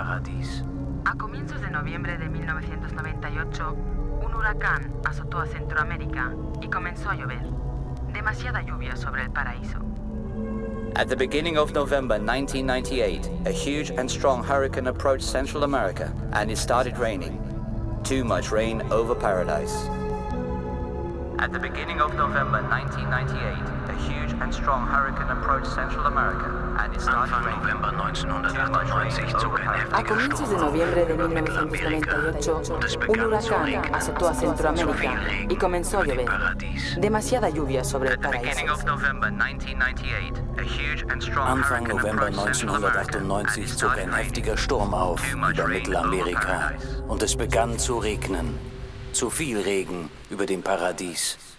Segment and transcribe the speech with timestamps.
[0.00, 0.62] Paradies.
[1.04, 3.76] A comienzos de noviembre de 1998,
[4.22, 6.32] un huracán azotó a Centroamérica
[6.62, 7.42] y comenzó a llover.
[8.10, 9.78] Demasiada lluvia sobre el paraíso.
[10.96, 16.50] At the beginning of November 1998, a huge and strong hurricane approached Central America and
[16.50, 17.38] it started raining.
[18.02, 19.86] Too much rain over paradise.
[21.38, 26.48] At the beginning of November 1998, a huge and strong hurricane approached Central America
[26.78, 30.52] and it started Anfang November 1998 zog ein heftiger A comienzos
[44.12, 46.72] heftiger Sturm auf über Mittelamerika
[47.08, 48.58] und es begann zu regnen.
[49.12, 51.49] Zu viel Regen über dem Paradies.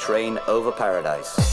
[0.00, 1.49] Too much rain over paradise.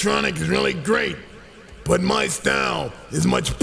[0.00, 1.16] Mantronic is really great,
[1.84, 3.58] but my style is much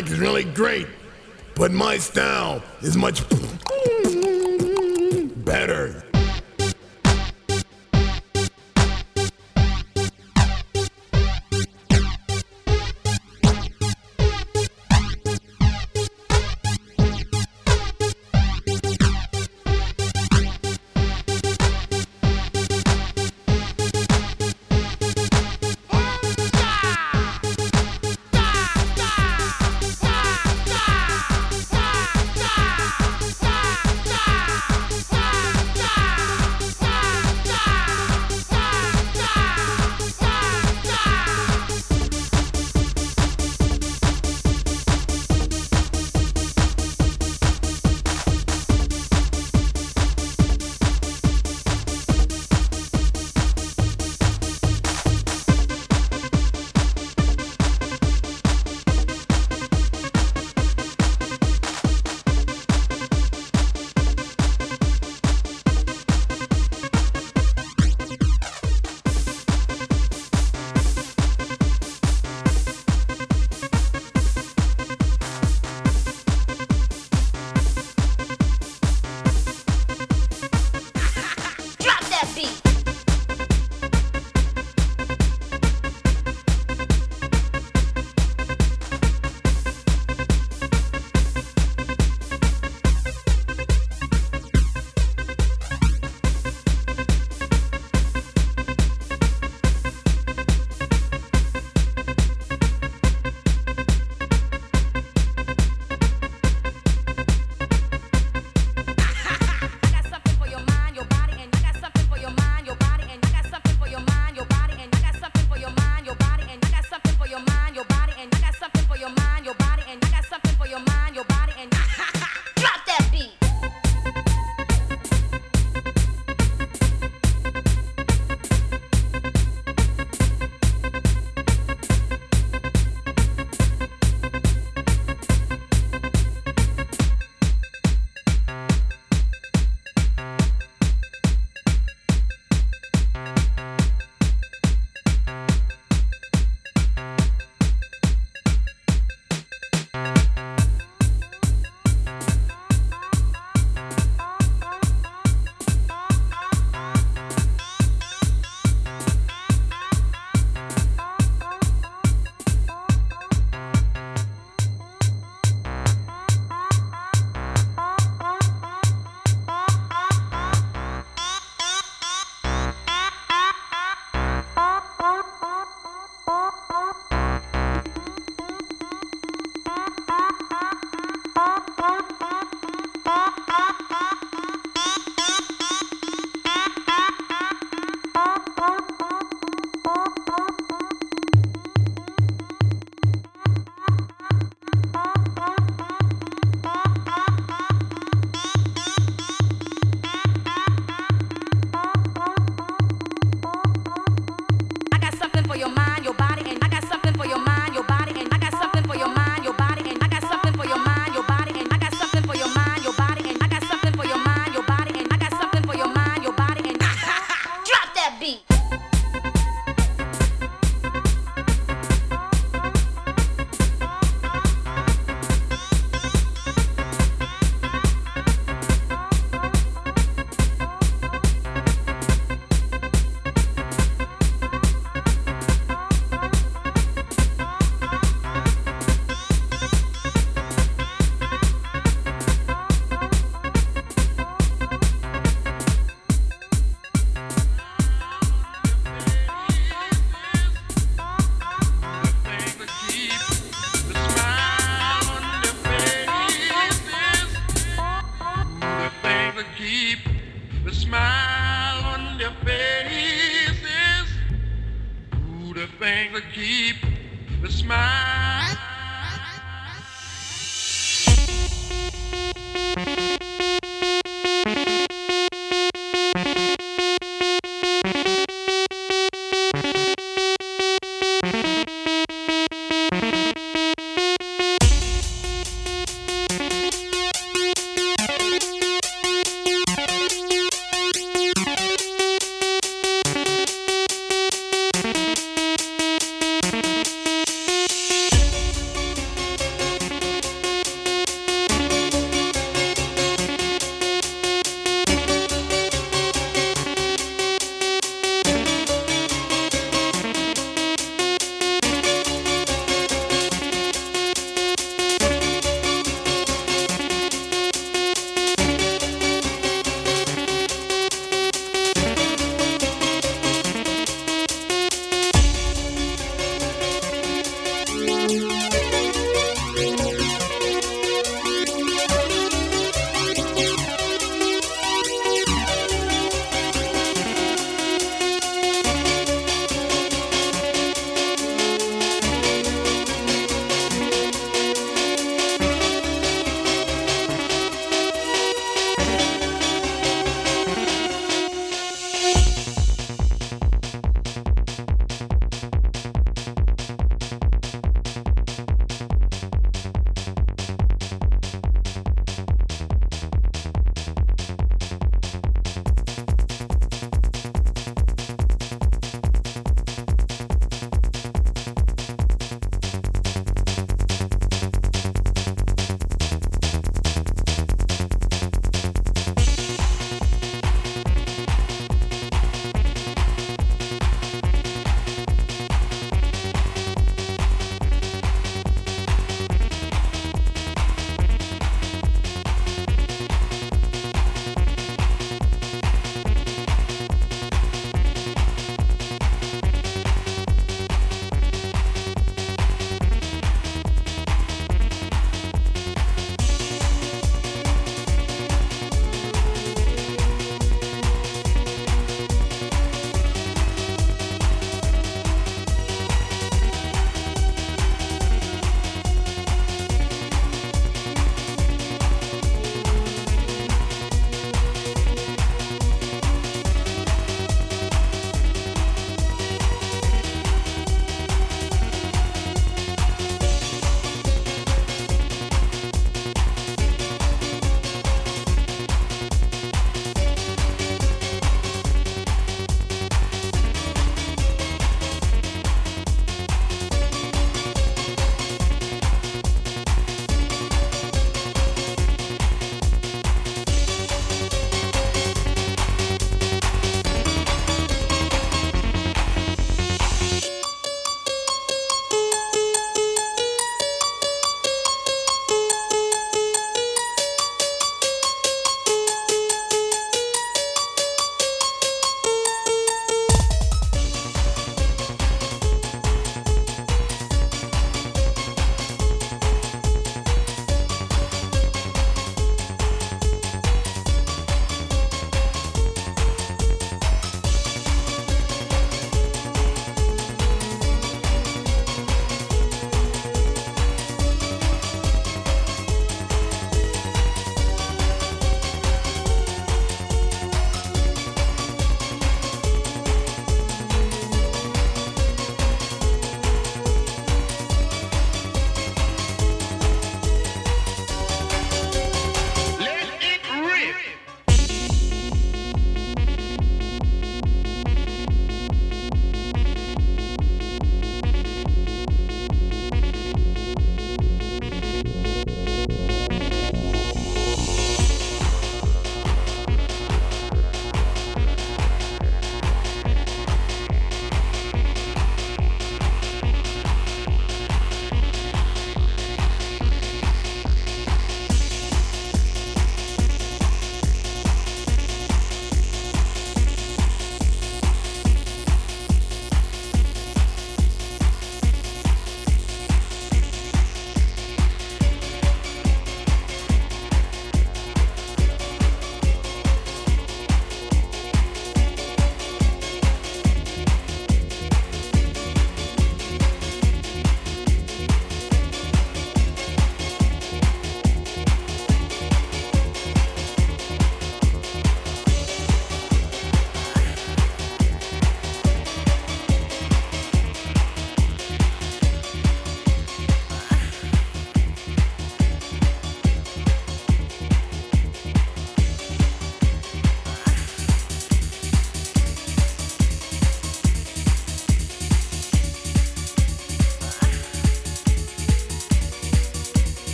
[0.00, 0.86] Is really great,
[1.54, 3.28] but my style is much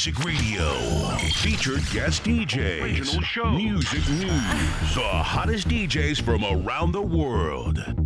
[0.00, 0.72] Music Radio.
[1.42, 2.80] Featured guest DJs.
[2.80, 3.50] Original show.
[3.50, 4.94] Music news.
[4.94, 7.99] The hottest DJs from around the world.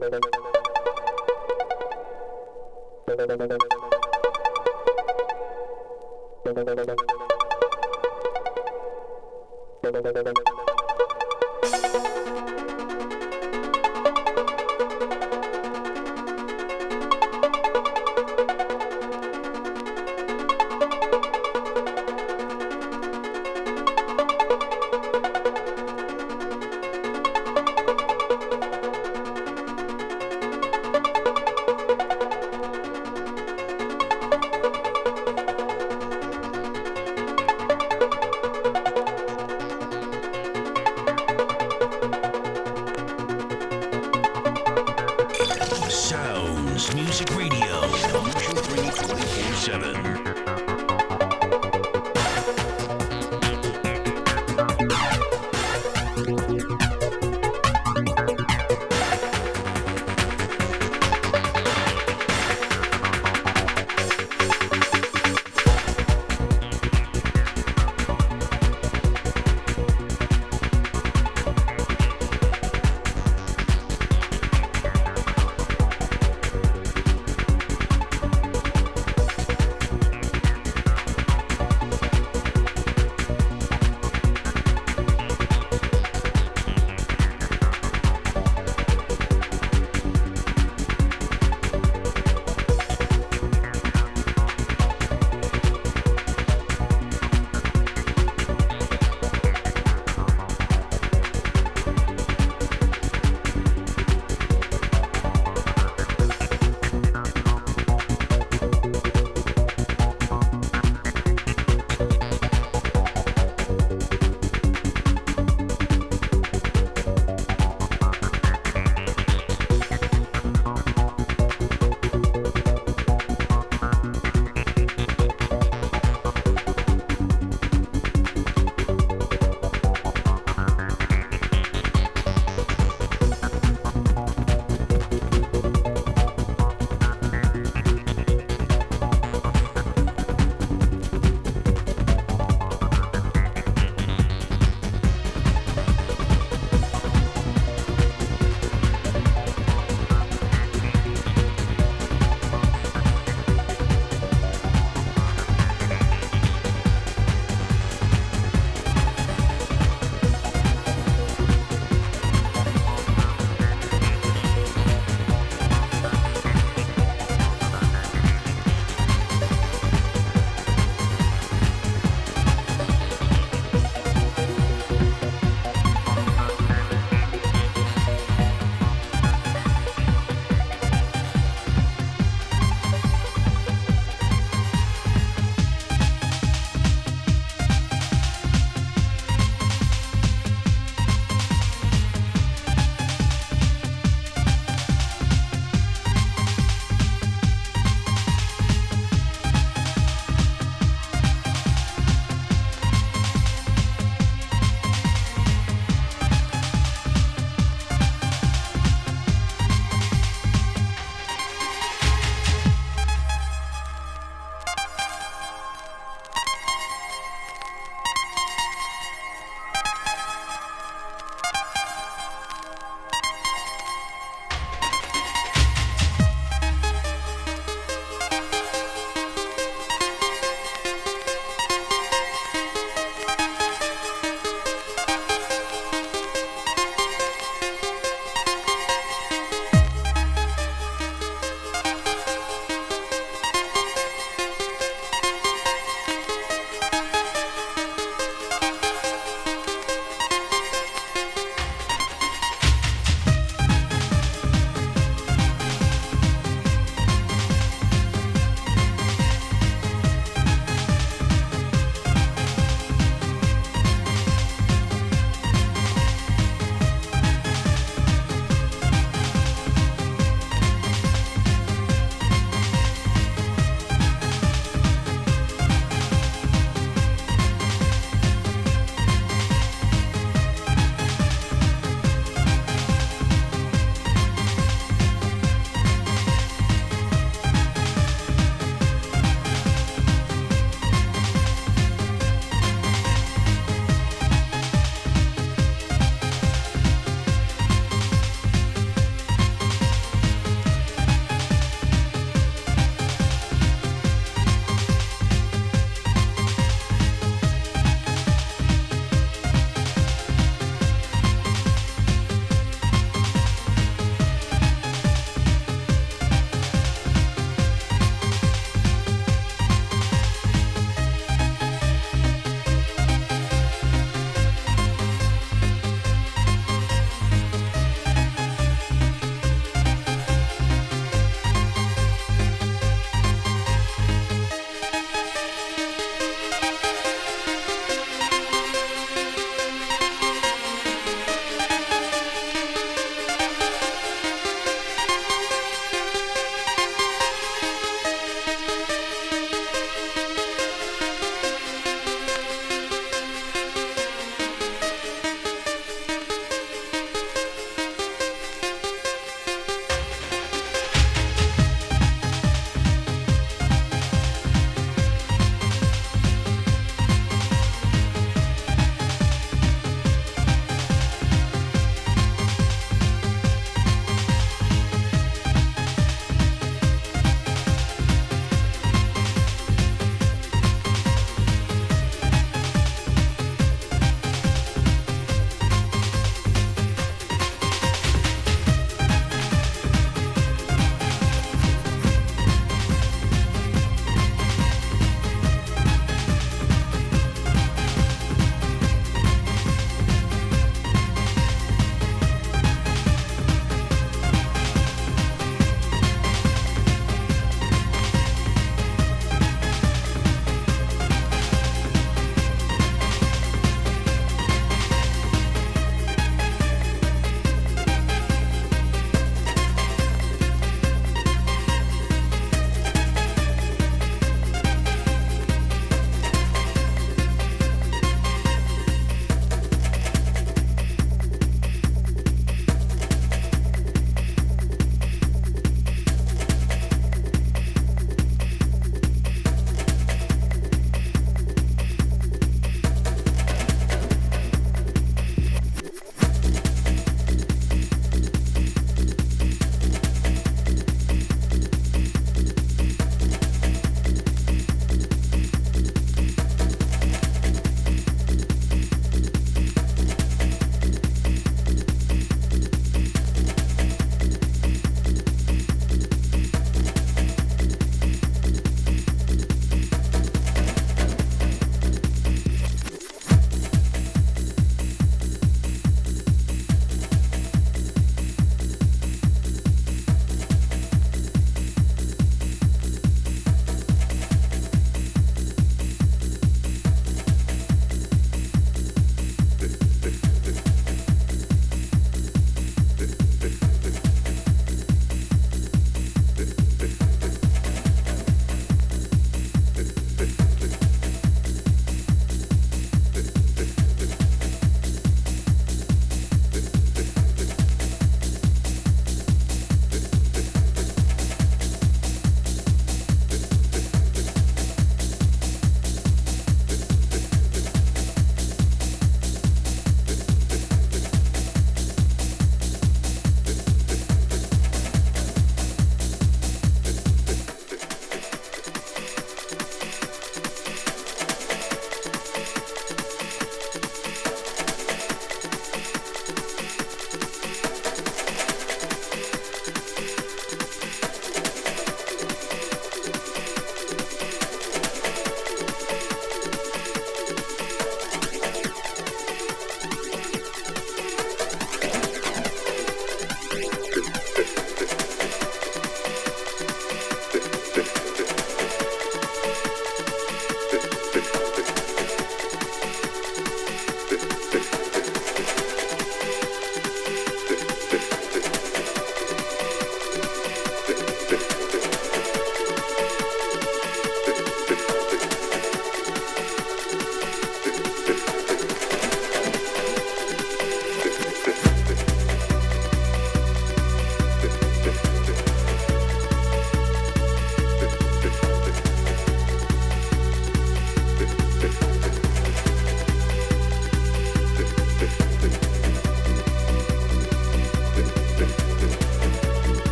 [0.00, 0.14] Thank
[6.88, 7.07] you.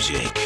[0.00, 0.39] Music.